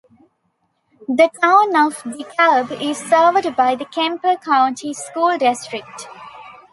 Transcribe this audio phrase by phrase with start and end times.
[1.07, 6.07] The Town of De Kalb is served by the Kemper County School District.